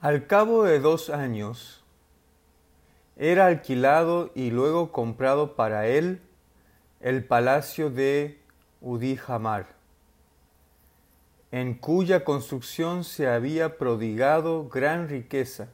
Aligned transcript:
Al 0.00 0.26
cabo 0.26 0.64
de 0.64 0.80
dos 0.80 1.10
años, 1.10 1.84
era 3.16 3.44
alquilado 3.44 4.30
y 4.34 4.50
luego 4.50 4.92
comprado 4.92 5.56
para 5.56 5.88
él 5.88 6.22
el 7.00 7.22
palacio 7.22 7.90
de 7.90 8.40
Udijamar, 8.80 9.66
en 11.52 11.74
cuya 11.74 12.24
construcción 12.24 13.04
se 13.04 13.28
había 13.28 13.76
prodigado 13.76 14.70
gran 14.70 15.06
riqueza, 15.06 15.68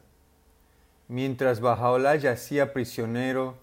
mientras 1.07 1.61
Bajaola 1.61 2.17
yacía 2.17 2.73
prisionero 2.73 3.55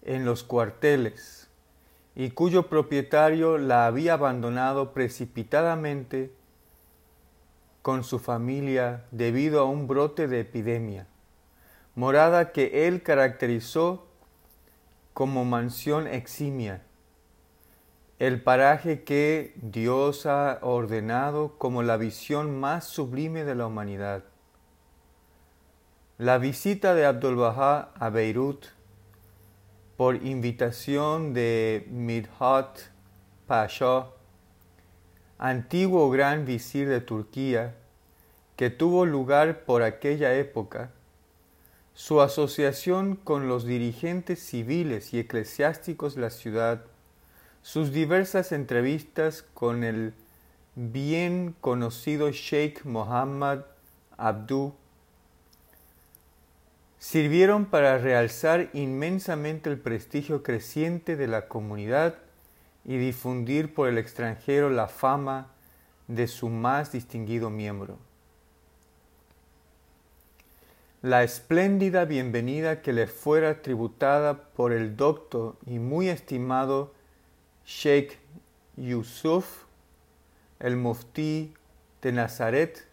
en 0.00 0.24
los 0.24 0.42
cuarteles, 0.42 1.50
y 2.16 2.30
cuyo 2.30 2.70
propietario 2.70 3.58
la 3.58 3.86
había 3.86 4.14
abandonado 4.14 4.94
precipitadamente 4.94 6.32
con 7.88 8.04
su 8.04 8.18
familia 8.18 9.06
debido 9.12 9.60
a 9.60 9.64
un 9.64 9.86
brote 9.86 10.28
de 10.28 10.40
epidemia, 10.40 11.06
morada 11.94 12.52
que 12.52 12.86
él 12.86 13.02
caracterizó 13.02 14.06
como 15.14 15.46
mansión 15.46 16.06
eximia, 16.06 16.82
el 18.18 18.42
paraje 18.42 19.04
que 19.04 19.54
Dios 19.62 20.26
ha 20.26 20.58
ordenado 20.60 21.56
como 21.56 21.82
la 21.82 21.96
visión 21.96 22.60
más 22.60 22.84
sublime 22.84 23.44
de 23.44 23.54
la 23.54 23.66
humanidad. 23.66 24.22
La 26.18 26.36
visita 26.36 26.94
de 26.94 27.06
Abdul 27.06 27.36
Baha 27.36 27.92
a 27.94 28.10
Beirut 28.10 28.66
por 29.96 30.16
invitación 30.16 31.32
de 31.32 31.86
Midhat 31.90 32.80
Pasha 33.46 34.08
antiguo 35.38 36.10
gran 36.10 36.44
visir 36.44 36.88
de 36.88 37.00
Turquía, 37.00 37.76
que 38.58 38.70
tuvo 38.70 39.06
lugar 39.06 39.60
por 39.60 39.84
aquella 39.84 40.34
época, 40.34 40.90
su 41.94 42.20
asociación 42.20 43.14
con 43.14 43.46
los 43.46 43.64
dirigentes 43.64 44.40
civiles 44.40 45.14
y 45.14 45.20
eclesiásticos 45.20 46.16
de 46.16 46.22
la 46.22 46.30
ciudad, 46.30 46.82
sus 47.62 47.92
diversas 47.92 48.50
entrevistas 48.50 49.44
con 49.54 49.84
el 49.84 50.12
bien 50.74 51.54
conocido 51.60 52.32
Sheikh 52.32 52.84
Mohammed 52.84 53.60
Abdu, 54.16 54.74
sirvieron 56.98 57.64
para 57.64 57.96
realzar 57.98 58.70
inmensamente 58.72 59.70
el 59.70 59.78
prestigio 59.78 60.42
creciente 60.42 61.14
de 61.14 61.28
la 61.28 61.46
comunidad 61.46 62.16
y 62.84 62.98
difundir 62.98 63.72
por 63.72 63.88
el 63.88 63.98
extranjero 63.98 64.68
la 64.68 64.88
fama 64.88 65.52
de 66.08 66.26
su 66.26 66.48
más 66.48 66.90
distinguido 66.90 67.50
miembro. 67.50 68.07
La 71.02 71.22
espléndida 71.22 72.06
bienvenida 72.06 72.82
que 72.82 72.92
le 72.92 73.06
fuera 73.06 73.62
tributada 73.62 74.48
por 74.56 74.72
el 74.72 74.96
docto 74.96 75.56
y 75.64 75.78
muy 75.78 76.08
estimado 76.08 76.92
Sheikh 77.64 78.18
Yusuf, 78.76 79.66
el 80.58 80.76
muftí 80.76 81.54
de 82.02 82.10
Nazaret, 82.10 82.88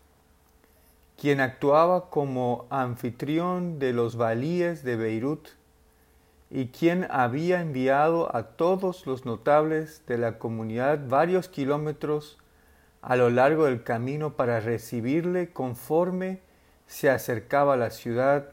quien 1.20 1.42
actuaba 1.42 2.12
como 2.12 2.68
anfitrión 2.70 3.80
de 3.80 3.92
los 3.92 4.18
valíes 4.18 4.84
de 4.84 4.98
Beirut, 4.98 5.48
y 6.52 6.68
quien 6.68 7.08
había 7.10 7.60
enviado 7.60 8.36
a 8.36 8.50
todos 8.50 9.08
los 9.08 9.26
notables 9.26 10.04
de 10.06 10.20
la 10.20 10.38
comunidad 10.38 11.08
varios 11.10 11.50
kilómetros 11.50 12.38
a 13.02 13.16
lo 13.16 13.32
largo 13.32 13.66
del 13.66 13.82
camino 13.82 14.36
para 14.36 14.60
recibirle 14.60 15.52
conforme 15.52 16.45
se 16.88 17.10
acercaba 17.10 17.74
a 17.74 17.78
la 17.78 17.90
ciudad, 17.90 18.50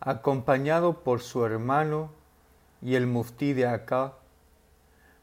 acompañado 0.00 1.02
por 1.02 1.20
su 1.20 1.44
hermano 1.44 2.10
y 2.80 2.94
el 2.94 3.06
muftí 3.06 3.52
de 3.52 3.66
Acá, 3.66 4.14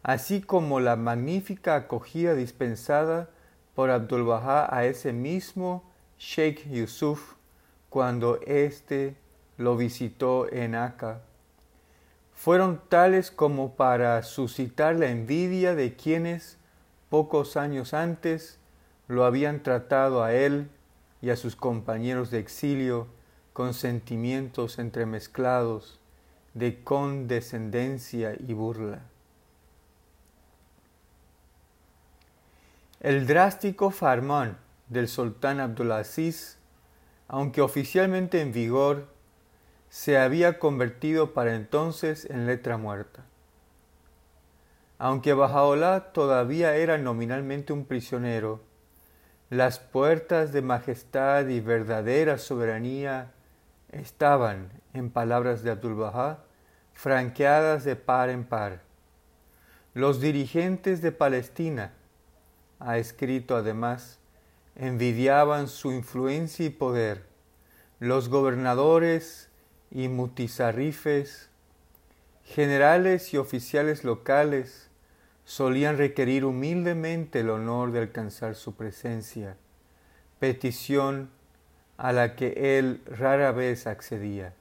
así 0.03 0.41
como 0.41 0.79
la 0.79 0.95
magnífica 0.95 1.75
acogida 1.75 2.35
dispensada 2.35 3.29
por 3.73 3.89
Abdul 3.89 4.29
a 4.31 4.85
ese 4.85 5.13
mismo 5.13 5.83
Sheikh 6.17 6.69
Yusuf 6.69 7.33
cuando 7.89 8.39
éste 8.45 9.15
lo 9.57 9.77
visitó 9.77 10.51
en 10.51 10.75
Acá. 10.75 11.21
Fueron 12.33 12.81
tales 12.89 13.31
como 13.31 13.75
para 13.75 14.21
suscitar 14.23 14.95
la 14.95 15.07
envidia 15.07 15.73
de 15.73 15.95
quienes 15.95 16.57
pocos 17.09 17.55
años 17.55 17.93
antes 17.93 18.59
lo 19.07 19.23
habían 19.23 19.63
tratado 19.63 20.23
a 20.23 20.33
él 20.33 20.69
y 21.25 21.31
a 21.31 21.35
sus 21.35 21.55
compañeros 21.55 22.29
de 22.29 22.37
exilio 22.37 23.07
con 23.51 23.73
sentimientos 23.73 24.77
entremezclados 24.77 25.99
de 26.53 26.83
condescendencia 26.83 28.35
y 28.37 28.53
burla. 28.53 29.01
El 32.99 33.25
drástico 33.25 33.89
farmán 33.89 34.59
del 34.87 35.07
sultán 35.07 35.59
Abdulaziz, 35.59 36.59
aunque 37.27 37.61
oficialmente 37.61 38.41
en 38.41 38.51
vigor 38.51 39.07
se 39.89 40.19
había 40.19 40.59
convertido 40.59 41.33
para 41.33 41.55
entonces 41.55 42.29
en 42.29 42.45
letra 42.45 42.77
muerta. 42.77 43.25
Aunque 44.99 45.33
Bajaola 45.33 46.11
todavía 46.13 46.75
era 46.75 46.99
nominalmente 46.99 47.73
un 47.73 47.85
prisionero, 47.85 48.61
las 49.49 49.79
puertas 49.79 50.51
de 50.51 50.61
majestad 50.61 51.47
y 51.47 51.59
verdadera 51.59 52.37
soberanía 52.37 53.31
estaban, 53.91 54.69
en 54.93 55.09
palabras 55.09 55.61
de 55.63 55.71
Abdul 55.71 55.95
Bahá, 55.95 56.39
franqueadas 56.93 57.83
de 57.83 57.95
par 57.95 58.29
en 58.29 58.43
par. 58.43 58.81
Los 59.93 60.19
dirigentes 60.19 61.01
de 61.01 61.11
Palestina, 61.11 61.93
ha 62.79 62.97
escrito 62.97 63.55
además, 63.55 64.19
envidiaban 64.75 65.67
su 65.67 65.91
influencia 65.91 66.65
y 66.65 66.69
poder. 66.69 67.25
Los 67.99 68.29
gobernadores 68.29 69.49
y 69.91 70.09
mutizarrifes, 70.09 71.49
generales 72.43 73.33
y 73.33 73.37
oficiales 73.37 74.03
locales 74.03 74.89
solían 75.45 75.97
requerir 75.97 76.43
humildemente 76.43 77.41
el 77.41 77.51
honor 77.51 77.91
de 77.91 77.99
alcanzar 77.99 78.55
su 78.55 78.75
presencia, 78.75 79.55
petición 80.39 81.29
a 81.97 82.11
la 82.11 82.35
que 82.35 82.77
él 82.77 83.01
rara 83.05 83.51
vez 83.51 83.87
accedía. 83.87 84.53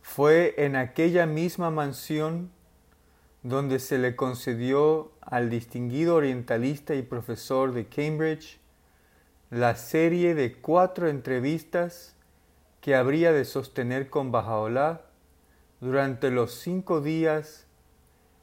Fue 0.00 0.54
en 0.58 0.76
aquella 0.76 1.26
misma 1.26 1.70
mansión 1.70 2.50
donde 3.42 3.78
se 3.78 3.98
le 3.98 4.16
concedió 4.16 5.10
al 5.20 5.50
distinguido 5.50 6.14
orientalista 6.14 6.94
y 6.94 7.02
profesor 7.02 7.72
de 7.72 7.86
Cambridge 7.86 8.60
la 9.50 9.76
serie 9.76 10.34
de 10.34 10.54
cuatro 10.54 11.08
entrevistas 11.08 12.14
que 12.80 12.94
habría 12.94 13.32
de 13.32 13.44
sostener 13.44 14.08
con 14.08 14.30
Bajaola 14.30 15.02
durante 15.80 16.30
los 16.30 16.54
cinco 16.54 17.00
días 17.00 17.63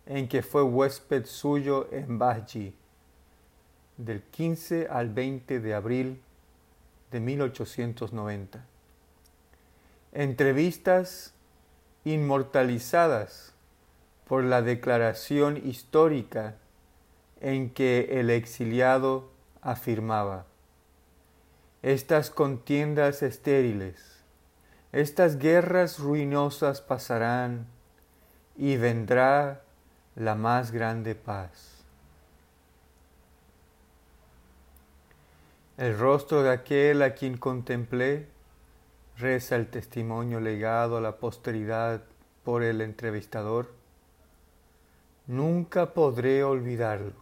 en 0.06 0.28
que 0.28 0.42
fue 0.42 0.64
huésped 0.64 1.26
suyo 1.26 1.88
en 1.92 2.18
Bahji, 2.18 2.76
del 3.98 4.22
15 4.24 4.88
al 4.90 5.10
20 5.10 5.60
de 5.60 5.74
abril 5.74 6.22
de 7.12 7.20
1890. 7.20 8.66
Entrevistas 10.14 11.34
inmortalizadas 12.04 13.54
por 14.28 14.44
la 14.44 14.62
declaración 14.62 15.58
histórica 15.58 16.56
en 17.40 17.70
que 17.70 18.20
el 18.20 18.30
exiliado 18.30 19.30
afirmaba, 19.62 20.46
estas 21.82 22.30
contiendas 22.30 23.24
estériles 23.24 24.12
estas 24.92 25.38
guerras 25.38 26.00
ruinosas 26.00 26.82
pasarán 26.82 27.66
y 28.58 28.76
vendrá 28.76 29.62
la 30.16 30.36
más 30.36 30.72
grande 30.72 31.16
paz. 31.16 31.84
El 35.78 35.98
rostro 35.98 36.44
de 36.44 36.52
aquel 36.52 37.02
a 37.02 37.14
quien 37.14 37.38
contemplé 37.38 38.28
reza 39.18 39.56
el 39.56 39.68
testimonio 39.68 40.40
legado 40.40 40.98
a 40.98 41.02
la 41.02 41.18
posteridad 41.18 42.02
por 42.44 42.64
el 42.64 42.82
entrevistador. 42.82 43.72
Nunca 45.28 45.94
podré 45.94 46.44
olvidarlo 46.44 47.14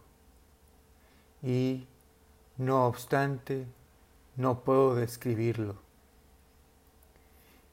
y, 1.42 1.86
no 2.58 2.86
obstante, 2.86 3.66
no 4.36 4.60
puedo 4.60 4.94
describirlo 4.94 5.90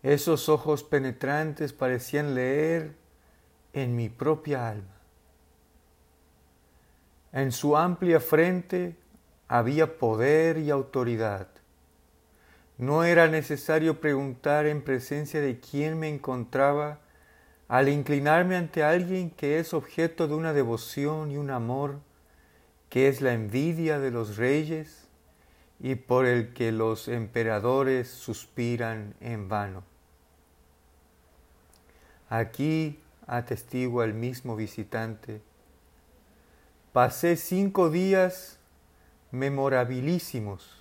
esos 0.04 0.48
ojos 0.48 0.84
penetrantes 0.84 1.74
parecían 1.74 2.36
leer 2.36 2.96
en 3.74 3.96
mi 3.96 4.10
propia 4.10 4.70
alma. 4.70 4.97
En 7.38 7.52
su 7.52 7.78
amplia 7.78 8.20
frente 8.20 8.96
había 9.48 10.00
poder 10.00 10.58
y 10.58 10.72
autoridad. 10.72 11.48
No 12.80 13.04
era 13.04 13.28
necesario 13.28 14.02
preguntar 14.02 14.66
en 14.66 14.82
presencia 14.82 15.40
de 15.40 15.60
quién 15.60 16.00
me 16.00 16.10
encontraba 16.10 16.98
al 17.68 17.90
inclinarme 17.90 18.56
ante 18.56 18.84
alguien 18.84 19.30
que 19.30 19.60
es 19.60 19.76
objeto 19.76 20.28
de 20.28 20.34
una 20.34 20.52
devoción 20.52 21.30
y 21.30 21.38
un 21.38 21.52
amor, 21.52 22.00
que 22.90 23.08
es 23.08 23.22
la 23.22 23.34
envidia 23.34 24.00
de 24.00 24.10
los 24.10 24.38
reyes 24.38 25.08
y 25.80 25.94
por 25.94 26.26
el 26.26 26.56
que 26.56 26.72
los 26.72 27.08
emperadores 27.08 28.08
suspiran 28.08 29.14
en 29.22 29.48
vano. 29.48 29.84
Aquí 32.30 33.00
atestigua 33.28 34.06
el 34.06 34.16
mismo 34.16 34.56
visitante. 34.56 35.47
Pasé 36.98 37.36
cinco 37.36 37.92
días 37.92 38.58
memorabilísimos, 39.30 40.76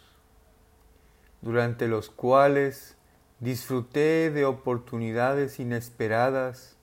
durante 1.42 1.88
los 1.88 2.08
cuales 2.08 2.96
disfruté 3.38 4.30
de 4.30 4.46
oportunidades 4.46 5.60
inesperadas 5.60 6.78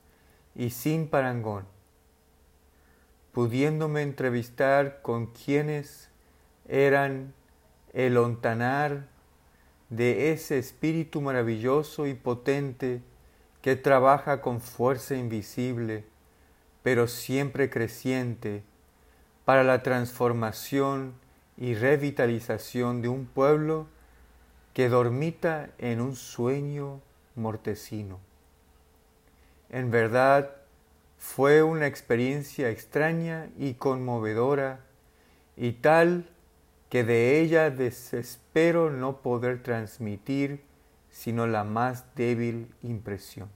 y 0.53 0.69
sin 0.69 1.07
parangón, 1.07 1.65
pudiéndome 3.31 4.03
entrevistar 4.03 5.01
con 5.01 5.25
quienes 5.25 6.11
eran 6.67 7.33
el 7.93 8.17
ontanar 8.17 9.07
de 9.89 10.31
ese 10.31 10.59
espíritu 10.59 11.21
maravilloso 11.21 12.05
y 12.05 12.13
potente 12.13 13.01
que 13.63 13.75
trabaja 13.75 14.41
con 14.41 14.61
fuerza 14.61 15.15
invisible, 15.15 16.05
pero 16.83 17.07
siempre 17.07 17.71
creciente, 17.71 18.61
para 19.45 19.63
la 19.63 19.83
transformación 19.83 21.13
y 21.57 21.75
revitalización 21.75 23.01
de 23.01 23.09
un 23.09 23.25
pueblo 23.25 23.87
que 24.73 24.89
dormita 24.89 25.69
en 25.77 26.01
un 26.01 26.15
sueño 26.15 27.01
mortecino. 27.35 28.19
En 29.69 29.91
verdad, 29.91 30.55
fue 31.17 31.63
una 31.63 31.87
experiencia 31.87 32.69
extraña 32.69 33.49
y 33.57 33.75
conmovedora 33.75 34.81
y 35.55 35.73
tal 35.73 36.29
que 36.89 37.03
de 37.03 37.39
ella 37.39 37.69
desespero 37.69 38.91
no 38.91 39.21
poder 39.21 39.63
transmitir 39.63 40.63
sino 41.09 41.47
la 41.47 41.63
más 41.63 42.05
débil 42.15 42.67
impresión. 42.81 43.49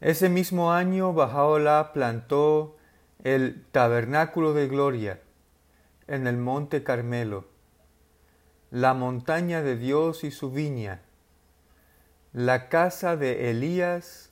Ese 0.00 0.28
mismo 0.28 0.72
año 0.72 1.12
Bajaola 1.12 1.90
plantó 1.92 2.76
el 3.24 3.64
Tabernáculo 3.72 4.54
de 4.54 4.68
Gloria 4.68 5.20
en 6.06 6.28
el 6.28 6.36
Monte 6.36 6.84
Carmelo, 6.84 7.46
la 8.70 8.94
montaña 8.94 9.60
de 9.60 9.76
Dios 9.76 10.22
y 10.22 10.30
su 10.30 10.52
viña, 10.52 11.00
la 12.32 12.68
casa 12.68 13.16
de 13.16 13.50
Elías, 13.50 14.30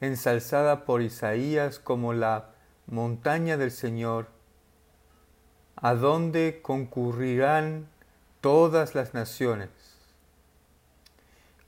ensalzada 0.00 0.84
por 0.84 1.00
Isaías 1.00 1.78
como 1.78 2.12
la 2.12 2.50
montaña 2.86 3.56
del 3.56 3.70
Señor, 3.70 4.28
a 5.76 5.94
donde 5.94 6.60
concurrirán 6.60 7.88
todas 8.42 8.94
las 8.94 9.14
naciones. 9.14 9.70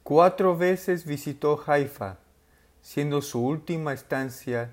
Cuatro 0.03 0.59
veces 0.59 1.07
visitó 1.07 1.63
Haifa, 1.67 2.19
siendo 2.83 3.23
su 3.23 3.45
última 3.45 3.93
estancia 3.93 4.71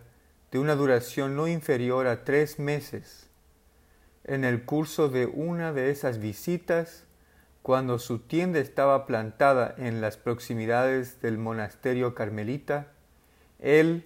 de 0.51 0.59
una 0.59 0.75
duración 0.75 1.35
no 1.35 1.47
inferior 1.47 2.07
a 2.07 2.23
tres 2.23 2.59
meses. 2.59 3.29
En 4.23 4.43
el 4.43 4.63
curso 4.63 5.09
de 5.09 5.25
una 5.25 5.73
de 5.73 5.89
esas 5.89 6.19
visitas, 6.19 7.05
cuando 7.61 7.99
su 7.99 8.19
tienda 8.19 8.59
estaba 8.59 9.05
plantada 9.05 9.75
en 9.77 9.99
las 9.99 10.17
proximidades 10.17 11.21
del 11.21 11.37
monasterio 11.37 12.15
carmelita, 12.15 12.87
él, 13.59 14.05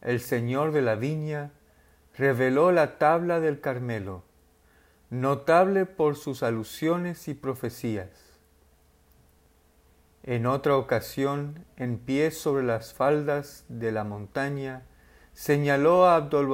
el 0.00 0.20
señor 0.20 0.72
de 0.72 0.82
la 0.82 0.94
viña, 0.94 1.50
reveló 2.16 2.72
la 2.72 2.98
tabla 2.98 3.40
del 3.40 3.60
Carmelo, 3.60 4.22
notable 5.10 5.86
por 5.86 6.16
sus 6.16 6.42
alusiones 6.42 7.28
y 7.28 7.34
profecías. 7.34 8.27
En 10.28 10.44
otra 10.44 10.76
ocasión, 10.76 11.64
en 11.78 11.96
pie 11.96 12.30
sobre 12.32 12.62
las 12.62 12.92
faldas 12.92 13.64
de 13.70 13.92
la 13.92 14.04
montaña, 14.04 14.82
señaló 15.32 16.04
a 16.04 16.16
Abdul 16.16 16.50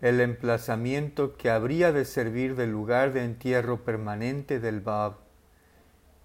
el 0.00 0.20
emplazamiento 0.20 1.36
que 1.36 1.48
habría 1.48 1.92
de 1.92 2.04
servir 2.04 2.56
de 2.56 2.66
lugar 2.66 3.12
de 3.12 3.22
entierro 3.22 3.84
permanente 3.84 4.58
del 4.58 4.80
Bab 4.80 5.14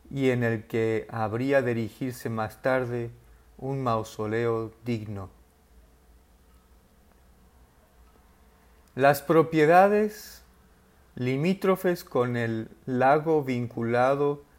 y 0.10 0.32
en 0.32 0.42
el 0.42 0.66
que 0.66 1.06
habría 1.12 1.62
de 1.62 1.74
erigirse 1.74 2.32
más 2.32 2.64
tarde 2.64 3.12
un 3.60 3.84
mausoleo 3.84 4.72
digno. 4.84 5.30
Las 8.96 9.22
propiedades 9.22 10.44
limítrofes 11.14 12.04
con 12.04 12.36
el 12.36 12.72
lago 12.88 13.44
vinculado 13.44 14.50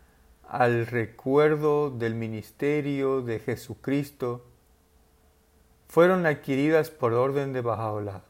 al 0.49 0.87
recuerdo 0.87 1.91
del 1.91 2.15
ministerio 2.15 3.23
de 3.23 3.39
Jesucristo 3.39 4.45
fueron 5.89 6.27
adquiridas 6.27 6.91
por 6.91 7.13
orden 7.13 7.53
de 7.53 7.61
Bajaola 7.61 8.25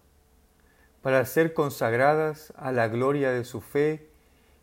para 1.02 1.24
ser 1.26 1.52
consagradas 1.52 2.52
a 2.56 2.72
la 2.72 2.88
gloria 2.88 3.32
de 3.32 3.44
su 3.44 3.60
fe 3.60 4.08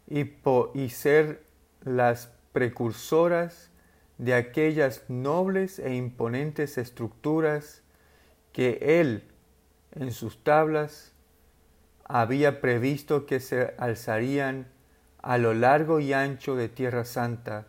y, 0.08 0.32
y 0.74 0.90
ser 0.90 1.44
las 1.84 2.32
precursoras 2.54 3.70
de 4.18 4.34
aquellas 4.34 5.04
nobles 5.10 5.80
e 5.80 5.96
imponentes 5.96 6.78
estructuras 6.78 7.84
que 8.52 9.00
él 9.00 9.24
en 9.92 10.12
sus 10.12 10.44
tablas 10.44 11.14
había 12.06 12.60
previsto 12.60 13.26
que 13.26 13.40
se 13.40 13.74
alzarían 13.78 14.68
a 15.22 15.38
lo 15.38 15.54
largo 15.54 16.00
y 16.00 16.14
ancho 16.14 16.56
de 16.56 16.70
Tierra 16.70 17.06
Santa, 17.06 17.68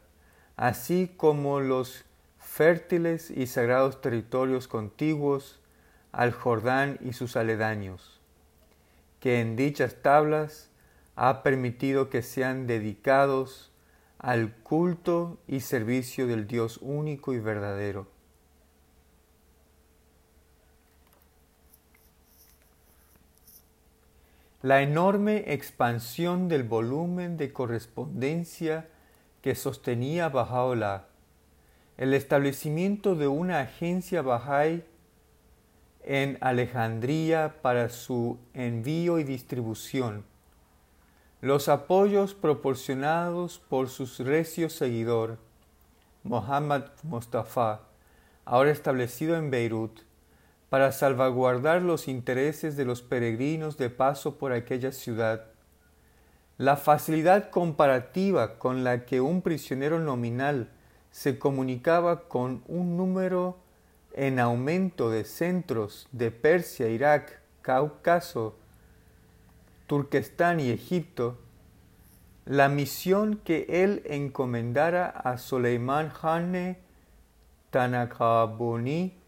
así 0.56 1.12
como 1.16 1.60
los 1.60 2.04
fértiles 2.38 3.30
y 3.30 3.46
sagrados 3.46 4.00
territorios 4.00 4.68
contiguos 4.68 5.60
al 6.12 6.32
Jordán 6.32 6.98
y 7.00 7.12
sus 7.12 7.36
aledaños 7.36 8.20
que 9.20 9.40
en 9.40 9.54
dichas 9.54 9.96
tablas 10.02 10.70
ha 11.14 11.42
permitido 11.42 12.08
que 12.08 12.22
sean 12.22 12.66
dedicados 12.66 13.70
al 14.18 14.54
culto 14.54 15.38
y 15.46 15.60
servicio 15.60 16.26
del 16.26 16.46
Dios 16.46 16.78
único 16.82 17.34
y 17.34 17.38
verdadero. 17.38 18.08
La 24.62 24.82
enorme 24.82 25.54
expansión 25.54 26.48
del 26.48 26.64
volumen 26.64 27.38
de 27.38 27.50
correspondencia 27.50 28.90
que 29.40 29.54
sostenía 29.54 30.28
Bajaola, 30.28 31.06
el 31.96 32.12
establecimiento 32.12 33.14
de 33.14 33.26
una 33.26 33.60
agencia 33.60 34.20
Bahá'í 34.22 34.84
en 36.04 36.36
Alejandría 36.42 37.56
para 37.62 37.88
su 37.88 38.38
envío 38.52 39.18
y 39.18 39.24
distribución. 39.24 40.24
Los 41.40 41.70
apoyos 41.70 42.34
proporcionados 42.34 43.60
por 43.60 43.88
su 43.88 44.06
recio 44.22 44.68
seguidor, 44.68 45.38
Mohammad 46.22 46.84
Mustafa, 47.02 47.80
ahora 48.44 48.72
establecido 48.72 49.36
en 49.36 49.50
Beirut, 49.50 50.00
para 50.70 50.92
salvaguardar 50.92 51.82
los 51.82 52.08
intereses 52.08 52.76
de 52.76 52.84
los 52.86 53.02
peregrinos 53.02 53.76
de 53.76 53.90
paso 53.90 54.38
por 54.38 54.52
aquella 54.52 54.92
ciudad, 54.92 55.46
la 56.56 56.76
facilidad 56.76 57.50
comparativa 57.50 58.58
con 58.58 58.84
la 58.84 59.04
que 59.04 59.20
un 59.20 59.42
prisionero 59.42 59.98
nominal 59.98 60.70
se 61.10 61.38
comunicaba 61.38 62.28
con 62.28 62.62
un 62.68 62.96
número 62.96 63.58
en 64.12 64.38
aumento 64.38 65.10
de 65.10 65.24
centros 65.24 66.08
de 66.12 66.30
Persia, 66.30 66.88
Irak, 66.88 67.40
Cáucaso, 67.62 68.56
Turquestán 69.86 70.60
y 70.60 70.70
Egipto, 70.70 71.38
la 72.44 72.68
misión 72.68 73.40
que 73.42 73.66
él 73.68 74.02
encomendara 74.06 75.06
a 75.06 75.36
Soleiman 75.36 76.12
Hanne 76.22 76.78
Tanakabuni, 77.70 79.19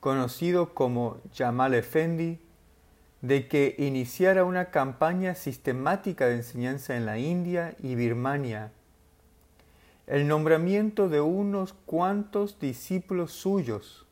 conocido 0.00 0.74
como 0.74 1.18
Jamal 1.34 1.74
Effendi, 1.74 2.38
de 3.20 3.48
que 3.48 3.74
iniciara 3.78 4.44
una 4.44 4.66
campaña 4.66 5.34
sistemática 5.34 6.26
de 6.26 6.36
enseñanza 6.36 6.96
en 6.96 7.04
la 7.04 7.18
India 7.18 7.74
y 7.82 7.96
Birmania. 7.96 8.70
El 10.06 10.28
nombramiento 10.28 11.08
de 11.08 11.20
unos 11.20 11.72
cuantos 11.72 12.60
discípulos 12.60 13.32
suyos 13.32 14.06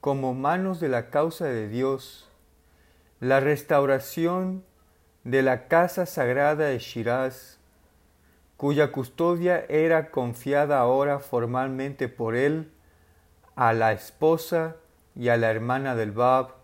como 0.00 0.32
manos 0.32 0.80
de 0.80 0.88
la 0.88 1.10
causa 1.10 1.44
de 1.44 1.68
Dios, 1.68 2.28
la 3.20 3.38
restauración 3.40 4.64
de 5.24 5.42
la 5.42 5.68
casa 5.68 6.06
sagrada 6.06 6.68
de 6.68 6.78
Shiraz, 6.78 7.58
cuya 8.56 8.92
custodia 8.92 9.64
era 9.68 10.10
confiada 10.10 10.78
ahora 10.78 11.18
formalmente 11.18 12.08
por 12.08 12.34
él 12.34 12.70
a 13.54 13.74
la 13.74 13.92
esposa 13.92 14.76
y 15.16 15.28
a 15.28 15.36
la 15.36 15.50
hermana 15.50 15.94
del 15.96 16.12
Bab, 16.12 16.54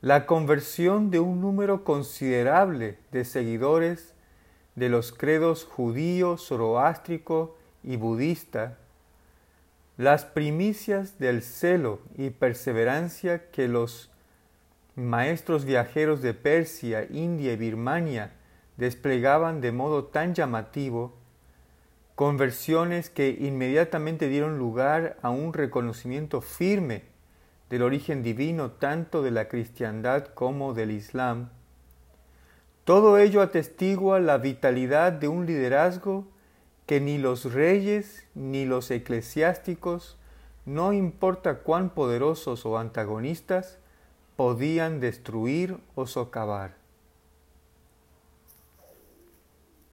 la 0.00 0.26
conversión 0.26 1.10
de 1.10 1.20
un 1.20 1.40
número 1.40 1.82
considerable 1.82 2.98
de 3.10 3.24
seguidores 3.24 4.14
de 4.76 4.88
los 4.88 5.12
credos 5.12 5.64
judío, 5.64 6.36
zoroástrico 6.36 7.56
y 7.82 7.96
budista, 7.96 8.78
las 9.96 10.24
primicias 10.24 11.18
del 11.18 11.42
celo 11.42 12.00
y 12.16 12.30
perseverancia 12.30 13.50
que 13.50 13.66
los 13.66 14.10
maestros 14.94 15.64
viajeros 15.64 16.22
de 16.22 16.34
Persia, 16.34 17.06
India 17.10 17.52
y 17.52 17.56
Birmania 17.56 18.32
desplegaban 18.76 19.60
de 19.60 19.72
modo 19.72 20.04
tan 20.04 20.34
llamativo, 20.34 21.16
conversiones 22.14 23.10
que 23.10 23.36
inmediatamente 23.40 24.28
dieron 24.28 24.58
lugar 24.58 25.16
a 25.22 25.30
un 25.30 25.52
reconocimiento 25.52 26.40
firme 26.40 27.02
del 27.70 27.82
origen 27.82 28.22
divino 28.22 28.70
tanto 28.70 29.22
de 29.22 29.30
la 29.30 29.48
cristiandad 29.48 30.26
como 30.28 30.74
del 30.74 30.90
Islam, 30.90 31.50
todo 32.88 33.18
ello 33.18 33.42
atestigua 33.42 34.18
la 34.18 34.38
vitalidad 34.38 35.12
de 35.12 35.28
un 35.28 35.44
liderazgo 35.44 36.24
que 36.86 37.02
ni 37.02 37.18
los 37.18 37.52
reyes 37.52 38.26
ni 38.34 38.64
los 38.64 38.90
eclesiásticos, 38.90 40.16
no 40.64 40.94
importa 40.94 41.58
cuán 41.58 41.90
poderosos 41.90 42.64
o 42.64 42.78
antagonistas, 42.78 43.76
podían 44.36 45.00
destruir 45.00 45.76
o 45.96 46.06
socavar. 46.06 46.77